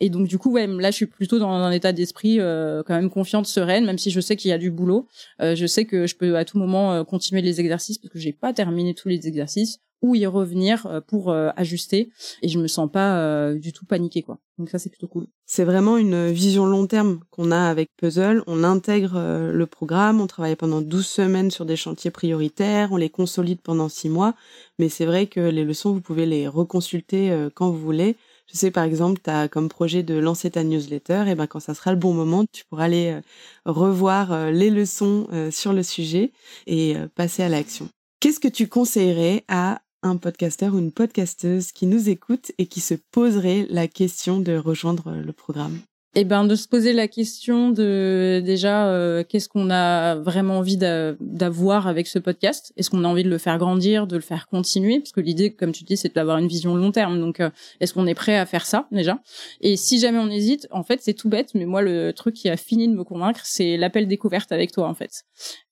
Et 0.00 0.10
donc 0.10 0.28
du 0.28 0.38
coup, 0.38 0.56
là, 0.56 0.90
je 0.90 0.96
suis 0.96 1.06
plutôt 1.06 1.38
dans 1.38 1.50
un 1.50 1.70
état 1.70 1.92
d'esprit 1.92 2.40
euh, 2.40 2.82
quand 2.86 2.94
même 2.94 3.10
confiante, 3.10 3.46
sereine, 3.46 3.84
même 3.84 3.98
si 3.98 4.10
je 4.10 4.20
sais 4.20 4.36
qu'il 4.36 4.50
y 4.50 4.52
a 4.52 4.58
du 4.58 4.70
boulot. 4.70 5.08
Euh, 5.40 5.54
je 5.54 5.66
sais 5.66 5.84
que 5.84 6.06
je 6.06 6.16
peux 6.16 6.36
à 6.36 6.44
tout 6.44 6.58
moment 6.58 6.92
euh, 6.92 7.04
continuer 7.04 7.42
les 7.42 7.60
exercices 7.60 7.98
parce 7.98 8.12
que 8.12 8.18
j'ai 8.18 8.32
pas 8.32 8.52
terminé 8.52 8.94
tous 8.94 9.08
les 9.08 9.26
exercices 9.26 9.78
ou 10.00 10.16
y 10.16 10.26
revenir 10.26 11.00
pour 11.06 11.32
ajuster 11.32 12.10
et 12.42 12.48
je 12.48 12.58
me 12.58 12.66
sens 12.66 12.90
pas 12.90 13.54
du 13.54 13.72
tout 13.72 13.86
paniquée 13.86 14.22
quoi. 14.22 14.40
Donc 14.58 14.68
ça 14.68 14.80
c'est 14.80 14.90
plutôt 14.90 15.06
cool. 15.06 15.28
C'est 15.46 15.62
vraiment 15.62 15.96
une 15.96 16.28
vision 16.28 16.66
long 16.66 16.88
terme 16.88 17.20
qu'on 17.30 17.52
a 17.52 17.68
avec 17.68 17.88
Puzzle. 17.96 18.42
On 18.48 18.64
intègre 18.64 19.52
le 19.52 19.66
programme, 19.66 20.20
on 20.20 20.26
travaille 20.26 20.56
pendant 20.56 20.80
12 20.80 21.06
semaines 21.06 21.52
sur 21.52 21.64
des 21.64 21.76
chantiers 21.76 22.10
prioritaires, 22.10 22.90
on 22.90 22.96
les 22.96 23.10
consolide 23.10 23.60
pendant 23.62 23.88
6 23.88 24.08
mois, 24.08 24.34
mais 24.80 24.88
c'est 24.88 25.06
vrai 25.06 25.28
que 25.28 25.38
les 25.38 25.62
leçons 25.62 25.92
vous 25.92 26.00
pouvez 26.00 26.26
les 26.26 26.48
reconsulter 26.48 27.48
quand 27.54 27.70
vous 27.70 27.78
voulez. 27.78 28.16
Je 28.52 28.58
sais 28.58 28.70
par 28.70 28.84
exemple, 28.84 29.20
tu 29.22 29.30
as 29.30 29.48
comme 29.48 29.68
projet 29.68 30.02
de 30.02 30.14
lancer 30.14 30.50
ta 30.50 30.62
newsletter, 30.62 31.24
et 31.26 31.34
ben 31.34 31.46
quand 31.46 31.60
ça 31.60 31.74
sera 31.74 31.90
le 31.90 31.98
bon 31.98 32.12
moment, 32.12 32.44
tu 32.52 32.64
pourras 32.66 32.84
aller 32.84 33.08
euh, 33.08 33.20
revoir 33.64 34.32
euh, 34.32 34.50
les 34.50 34.68
leçons 34.68 35.26
euh, 35.32 35.50
sur 35.50 35.72
le 35.72 35.82
sujet 35.82 36.32
et 36.66 36.94
passer 37.14 37.42
à 37.42 37.48
l'action. 37.48 37.88
Qu'est-ce 38.20 38.40
que 38.40 38.48
tu 38.48 38.68
conseillerais 38.68 39.44
à 39.48 39.80
un 40.02 40.16
podcasteur 40.16 40.74
ou 40.74 40.78
une 40.78 40.92
podcasteuse 40.92 41.72
qui 41.72 41.86
nous 41.86 42.08
écoute 42.08 42.52
et 42.58 42.66
qui 42.66 42.80
se 42.80 42.94
poserait 42.94 43.66
la 43.70 43.88
question 43.88 44.38
de 44.38 44.56
rejoindre 44.56 45.12
le 45.12 45.32
programme? 45.32 45.78
Eh 46.14 46.24
ben 46.24 46.44
de 46.44 46.54
se 46.56 46.68
poser 46.68 46.92
la 46.92 47.08
question 47.08 47.70
de 47.70 48.42
déjà 48.44 48.88
euh, 48.88 49.24
qu'est-ce 49.26 49.48
qu'on 49.48 49.70
a 49.70 50.16
vraiment 50.16 50.58
envie 50.58 50.76
d'avoir 50.76 51.86
avec 51.86 52.06
ce 52.06 52.18
podcast? 52.18 52.72
Est-ce 52.76 52.90
qu'on 52.90 53.04
a 53.04 53.08
envie 53.08 53.24
de 53.24 53.30
le 53.30 53.38
faire 53.38 53.56
grandir, 53.56 54.06
de 54.06 54.16
le 54.16 54.22
faire 54.22 54.48
continuer? 54.48 54.98
Parce 54.98 55.12
que 55.12 55.22
l'idée, 55.22 55.54
comme 55.54 55.72
tu 55.72 55.84
dis, 55.84 55.96
c'est 55.96 56.14
d'avoir 56.14 56.36
une 56.36 56.48
vision 56.48 56.76
long 56.76 56.92
terme. 56.92 57.18
Donc, 57.18 57.40
euh, 57.40 57.48
est-ce 57.80 57.94
qu'on 57.94 58.06
est 58.06 58.14
prêt 58.14 58.36
à 58.36 58.44
faire 58.44 58.66
ça 58.66 58.88
déjà? 58.92 59.20
Et 59.62 59.78
si 59.78 59.98
jamais 59.98 60.18
on 60.18 60.28
hésite, 60.28 60.68
en 60.70 60.82
fait, 60.82 61.00
c'est 61.02 61.14
tout 61.14 61.30
bête, 61.30 61.54
mais 61.54 61.64
moi, 61.64 61.80
le 61.80 62.12
truc 62.12 62.34
qui 62.34 62.50
a 62.50 62.58
fini 62.58 62.88
de 62.88 62.94
me 62.94 63.04
convaincre, 63.04 63.40
c'est 63.44 63.78
l'appel 63.78 64.06
découverte 64.06 64.52
avec 64.52 64.70
toi, 64.70 64.88
en 64.88 64.94
fait 64.94 65.24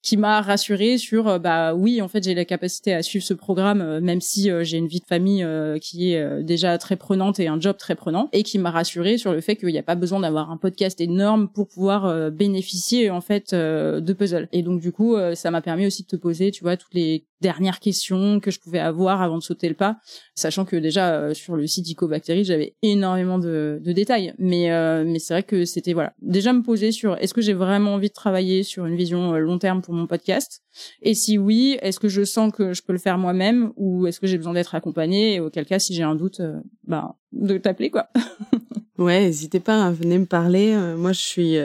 qui 0.03 0.17
m'a 0.17 0.41
rassurée 0.41 0.99
sur 0.99 1.29
euh, 1.29 1.39
bah 1.39 1.75
oui 1.75 2.01
en 2.01 2.09
fait 2.09 2.25
j'ai 2.25 2.35
la 2.35 2.45
capacité 2.45 2.95
à 2.95 3.03
suivre 3.03 3.25
ce 3.25 3.35
programme 3.35 3.83
euh, 3.83 4.01
même 4.01 4.21
si 4.21 4.51
euh, 4.51 4.65
j'ai 4.65 4.79
une 4.79 4.87
vie 4.87 5.01
de 5.01 5.07
famille 5.07 5.47
qui 5.81 6.13
est 6.13 6.43
déjà 6.43 6.77
très 6.79 6.97
prenante 6.97 7.41
et 7.41 7.49
un 7.49 7.61
job 7.61 7.77
très 7.77 7.95
prenant 7.95 8.29
et 8.33 8.43
qui 8.43 8.59
m'a 8.59 8.71
rassurée 8.71 9.19
sur 9.19 9.33
le 9.33 9.41
fait 9.41 9.57
qu'il 9.57 9.69
n'y 9.69 9.79
a 9.79 9.83
pas 9.83 9.95
besoin 9.95 10.21
d'avoir 10.21 10.51
un 10.51 10.57
podcast 10.57 11.01
énorme 11.01 11.49
pour 11.49 11.69
pouvoir 11.69 12.31
bénéficier 12.31 13.11
en 13.11 13.21
fait 13.21 13.55
de 13.55 14.13
puzzle. 14.13 14.49
Et 14.53 14.63
donc 14.63 14.81
du 14.81 14.93
coup 14.93 15.17
ça 15.35 15.51
m'a 15.51 15.61
permis 15.61 15.87
aussi 15.87 16.03
de 16.03 16.09
te 16.09 16.17
poser 16.17 16.51
tu 16.51 16.63
vois 16.63 16.77
toutes 16.77 16.95
les 16.95 17.25
dernières 17.41 17.81
questions 17.81 18.41
que 18.41 18.51
je 18.51 18.61
pouvais 18.61 18.79
avoir 18.79 19.23
avant 19.23 19.39
de 19.39 19.43
sauter 19.43 19.69
le 19.69 19.75
pas, 19.75 19.97
sachant 20.35 20.65
que 20.65 20.77
déjà 20.77 21.33
sur 21.35 21.57
le 21.57 21.67
site 21.67 21.89
Icobactéries 21.89 22.45
j'avais 22.45 22.75
énormément 22.83 23.39
de, 23.39 23.81
de, 23.83 23.93
détails, 23.93 24.35
mais 24.39 24.71
euh, 24.71 25.05
mais 25.07 25.19
c'est 25.19 25.35
vrai 25.35 25.43
que 25.43 25.65
c'était 25.65 25.93
voilà. 25.93 26.13
Déjà 26.21 26.53
me 26.53 26.63
poser 26.63 26.93
sur 26.93 27.17
est-ce 27.17 27.35
que 27.35 27.41
j'ai 27.41 27.55
vraiment 27.55 27.95
envie 27.95 28.09
de 28.09 28.15
travailler 28.15 28.63
sur 28.63 28.87
une 28.87 28.97
vision 28.97 29.33
long 29.35 29.59
terme 29.59 29.81
mon 29.93 30.07
podcast, 30.07 30.63
et 31.03 31.15
si 31.15 31.39
oui, 31.39 31.79
est-ce 31.83 32.01
que 32.01 32.09
je 32.09 32.25
sens 32.25 32.53
que 32.53 32.73
je 32.73 32.83
peux 32.83 32.93
le 32.93 32.99
faire 32.99 33.19
moi-même 33.19 33.73
ou 33.77 34.07
est-ce 34.07 34.21
que 34.21 34.27
j'ai 34.27 34.37
besoin 34.37 34.55
d'être 34.55 34.75
accompagné 34.75 35.35
et 35.35 35.41
auquel 35.41 35.67
cas 35.67 35.79
si 35.79 35.95
j'ai 35.95 36.03
un 36.03 36.15
doute, 36.15 36.41
bah 36.85 37.17
de 37.33 37.59
t'appeler 37.59 37.91
quoi. 37.91 38.09
ouais, 38.99 39.21
n'hésitez 39.21 39.61
pas 39.61 39.87
à 39.87 39.91
venir 39.91 40.21
me 40.21 40.27
parler. 40.27 40.77
moi 40.97 41.13
je 41.13 41.21
suis 41.21 41.59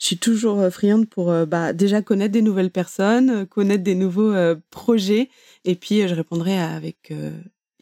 je 0.00 0.06
suis 0.06 0.18
toujours 0.18 0.58
euh, 0.60 0.70
friande 0.70 1.06
pour 1.08 1.30
euh, 1.30 1.44
bah, 1.44 1.72
déjà 1.72 2.02
connaître 2.02 2.32
des 2.32 2.42
nouvelles 2.42 2.70
personnes, 2.70 3.30
euh, 3.30 3.44
connaître 3.44 3.84
des 3.84 3.94
nouveaux 3.94 4.34
projets, 4.70 5.28
et 5.64 5.74
puis 5.74 6.08
je 6.08 6.14
répondrai 6.14 6.58
avec 6.58 7.12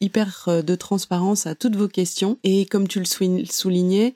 hyper 0.00 0.48
de 0.64 0.74
transparence 0.74 1.46
à 1.46 1.54
toutes 1.54 1.76
vos 1.76 1.88
questions. 1.88 2.38
Et 2.42 2.66
comme 2.66 2.88
tu 2.88 2.98
le 2.98 3.04
soulignais, 3.46 4.14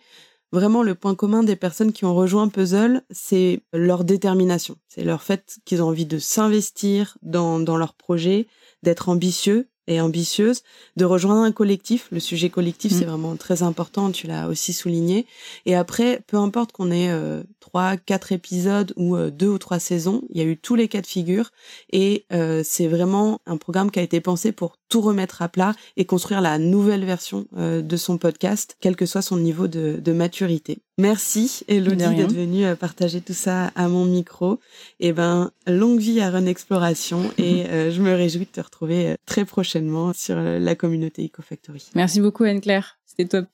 vraiment 0.53 0.83
le 0.83 0.95
point 0.95 1.15
commun 1.15 1.43
des 1.43 1.57
personnes 1.57 1.93
qui 1.93 2.05
ont 2.05 2.15
rejoint 2.15 2.49
Puzzle, 2.49 3.03
c'est 3.11 3.63
leur 3.73 4.05
détermination. 4.05 4.77
C'est 4.89 5.05
leur 5.05 5.23
fait 5.23 5.59
qu'ils 5.65 5.83
ont 5.83 5.89
envie 5.89 6.07
de 6.07 6.19
s'investir 6.19 7.19
dans, 7.23 7.59
dans 7.59 7.77
leur 7.77 7.95
projet, 7.95 8.47
d'être 8.83 9.09
ambitieux 9.09 9.69
et 9.89 10.01
ambitieuse, 10.01 10.63
de 10.97 11.05
rejoindre 11.05 11.43
un 11.43 11.53
collectif. 11.53 12.09
Le 12.13 12.21
sujet 12.21 12.51
collectif, 12.51 12.93
c'est 12.93 13.05
mm. 13.05 13.09
vraiment 13.09 13.37
très 13.37 13.63
important, 13.63 14.13
tu 14.13 14.27
l'as 14.27 14.49
aussi 14.49 14.73
souligné. 14.73 15.27
Et 15.67 15.75
après, 15.75 16.23
peu 16.27 16.37
importe 16.37 16.73
qu'on 16.73 16.91
ait 16.91 17.11
euh, 17.11 17.43
trois, 17.61 17.97
quatre 17.97 18.33
épisodes 18.33 18.93
ou 18.97 19.17
euh, 19.17 19.31
deux 19.31 19.49
ou 19.49 19.59
trois 19.59 19.81
saisons, 19.81 20.23
il 20.31 20.39
y 20.39 20.41
a 20.41 20.45
eu 20.45 20.57
tous 20.57 20.77
les 20.77 20.89
cas 20.89 21.01
de 21.01 21.07
figure. 21.07 21.51
Et 21.93 22.27
euh, 22.33 22.63
c'est 22.65 22.87
vraiment 22.87 23.41
un 23.47 23.57
programme 23.57 23.91
qui 23.91 23.99
a 23.99 24.03
été 24.03 24.21
pensé 24.21 24.53
pour 24.53 24.77
tout 24.93 25.01
remettre 25.01 25.41
à 25.41 25.49
plat 25.49 25.75
et 25.97 26.05
construire 26.05 26.43
la 26.43 26.59
nouvelle 26.59 27.05
version 27.05 27.47
de 27.57 27.97
son 27.97 28.19
podcast, 28.19 28.77
quel 28.81 28.95
que 28.95 29.07
soit 29.07 29.23
son 29.23 29.39
niveau 29.39 29.67
de, 29.67 29.99
de 30.03 30.13
maturité. 30.13 30.79
Merci 30.99 31.65
Elodie 31.69 32.15
d'être 32.15 32.35
venue 32.35 32.67
euh, 32.67 32.77
partager 32.77 33.23
tout 33.23 33.33
ça 33.33 33.69
à 33.75 33.89
mon 33.89 34.05
micro. 34.05 34.61
Et 35.01 35.09
eh 35.09 35.13
ben 35.13 35.51
longue 35.67 35.99
vie 35.99 36.21
à 36.21 36.31
Run 36.31 36.47
Exploration 36.47 37.31
et 37.39 37.67
euh, 37.67 37.91
je 37.91 38.03
me 38.03 38.13
réjouis 38.13 38.45
de 38.45 38.51
te 38.51 38.61
retrouver 38.61 39.11
euh, 39.11 39.15
très 39.25 39.45
prochainement 39.45 40.13
sur 40.13 40.37
la 40.37 40.75
communauté 40.75 41.25
EcoFactory. 41.25 41.91
Merci 41.95 42.21
beaucoup 42.21 42.45
Anne-Claire, 42.45 42.99
c'était 43.07 43.27
top. 43.27 43.47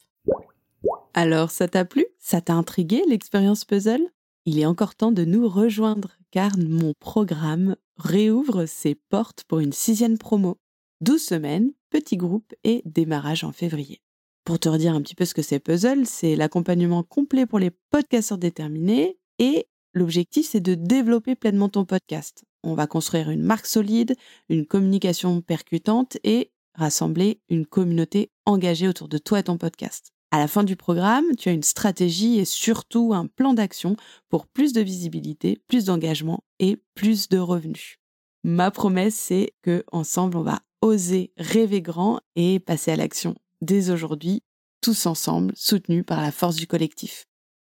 Alors 1.15 1.51
ça 1.51 1.69
t'a 1.69 1.85
plu? 1.85 2.07
Ça 2.19 2.41
t'a 2.41 2.55
intrigué 2.55 3.03
l'expérience 3.09 3.65
puzzle? 3.65 4.03
Il 4.45 4.59
est 4.59 4.67
encore 4.67 4.95
temps 4.95 5.13
de 5.13 5.25
nous 5.25 5.49
rejoindre 5.49 6.19
car 6.31 6.53
mon 6.59 6.93
programme 6.99 7.77
réouvre 7.99 8.67
ses 8.67 8.95
portes 8.95 9.45
pour 9.47 9.61
une 9.61 9.73
sixième 9.73 10.19
promo. 10.19 10.59
12 11.01 11.23
semaines, 11.23 11.73
petit 11.91 12.17
groupe 12.17 12.55
et 12.65 12.83
démarrage 12.85 13.45
en 13.45 13.53
février. 13.53 14.01
Pour 14.45 14.59
te 14.59 14.69
redire 14.69 14.95
un 14.95 15.03
petit 15.03 15.15
peu 15.15 15.25
ce 15.25 15.35
que 15.35 15.43
c'est 15.43 15.61
Puzzle, 15.61 16.07
c'est 16.07 16.35
l'accompagnement 16.35 17.03
complet 17.05 17.47
pour 17.47 17.59
les 17.59 17.71
podcasteurs 17.71 18.39
déterminés 18.39 19.19
et 19.39 19.69
l'objectif 19.93 20.49
c'est 20.49 20.61
de 20.61 20.75
développer 20.75 21.37
pleinement 21.37 21.69
ton 21.69 21.85
podcast. 21.85 22.45
On 22.65 22.75
va 22.75 22.87
construire 22.87 23.31
une 23.31 23.43
marque 23.43 23.67
solide, 23.67 24.17
une 24.49 24.67
communication 24.67 25.41
percutante 25.41 26.17
et 26.25 26.51
rassembler 26.75 27.41
une 27.49 27.67
communauté 27.67 28.31
engagée 28.47 28.89
autour 28.89 29.09
de 29.09 29.19
toi 29.19 29.39
et 29.39 29.45
ton 29.45 29.59
podcast. 29.59 30.13
À 30.31 30.39
la 30.39 30.49
fin 30.49 30.65
du 30.65 30.77
programme, 30.77 31.37
tu 31.37 31.49
as 31.49 31.53
une 31.53 31.63
stratégie 31.63 32.39
et 32.39 32.45
surtout 32.45 33.15
un 33.15 33.27
plan 33.27 33.55
d'action 33.55 33.97
pour 34.29 34.47
plus 34.47 34.73
de 34.73 34.81
visibilité, 34.81 35.61
plus 35.69 35.85
d'engagement 35.85 36.43
et 36.59 36.83
plus 36.95 37.29
de 37.29 37.39
revenus. 37.39 37.99
Ma 38.45 38.71
promesse, 38.71 39.15
c'est 39.15 39.53
que 39.63 39.85
ensemble, 39.93 40.37
on 40.37 40.43
va 40.43 40.61
oser 40.83 41.33
rêver 41.37 41.83
grand 41.83 42.21
et 42.37 42.61
passer 42.61 42.93
à 42.93 42.97
l'action 42.97 43.35
dès 43.61 43.91
aujourd'hui, 43.91 44.43
tous 44.81 45.07
ensemble, 45.07 45.53
soutenus 45.57 46.05
par 46.07 46.21
la 46.21 46.33
force 46.33 46.57
du 46.57 46.67
collectif. 46.67 47.25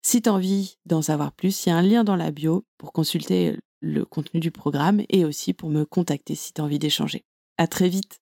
Si 0.03 0.23
tu 0.23 0.29
as 0.29 0.33
envie 0.33 0.77
d'en 0.87 1.03
savoir 1.03 1.33
plus, 1.33 1.67
il 1.67 1.71
y 1.71 1.73
a 1.73 1.77
un 1.77 1.83
lien 1.83 2.05
dans 2.05 2.17
la 2.17 2.31
bio 2.31 2.65
pour 2.79 2.93
consulter 2.93 3.57
le 3.81 4.05
contenu 4.05 4.41
du 4.41 4.51
programme 4.51 5.03
et 5.09 5.25
aussi 5.25 5.53
pour 5.53 5.71
me 5.71 5.85
contacter 5.85 6.35
si 6.35 6.53
tu 6.53 6.61
as 6.61 6.65
envie 6.65 6.79
d'échanger. 6.79 7.25
À 7.59 7.67
très 7.67 7.89
vite! 7.89 8.21